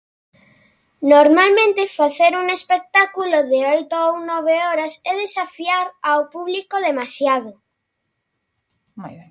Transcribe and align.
Normalmente 1.13 1.85
facer 1.99 2.33
un 2.41 2.47
espectáculo 2.57 3.37
de 3.51 3.59
oito 3.75 3.95
ou 4.09 4.13
nove 4.31 4.55
horas 4.67 4.93
é 5.11 5.13
desafiar 5.23 5.85
ao 6.09 6.21
público 6.33 6.75
demasiado. 6.87 7.51